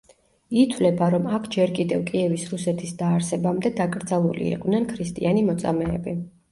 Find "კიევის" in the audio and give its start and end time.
2.09-2.47